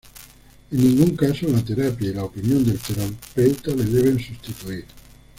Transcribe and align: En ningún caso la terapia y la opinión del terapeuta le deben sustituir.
En 0.71 0.79
ningún 0.79 1.15
caso 1.15 1.47
la 1.47 1.63
terapia 1.63 2.09
y 2.09 2.13
la 2.15 2.23
opinión 2.23 2.65
del 2.65 2.79
terapeuta 2.79 3.69
le 3.75 3.83
deben 3.85 4.17
sustituir. 4.19 4.85